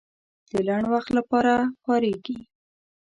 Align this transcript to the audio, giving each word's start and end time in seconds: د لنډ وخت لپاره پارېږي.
د 0.51 0.53
لنډ 0.67 0.85
وخت 0.93 1.09
لپاره 1.17 1.53
پارېږي. 1.83 2.37